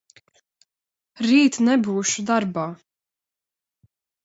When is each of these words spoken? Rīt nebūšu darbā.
Rīt 1.25 1.59
nebūšu 1.67 2.27
darbā. 2.33 2.65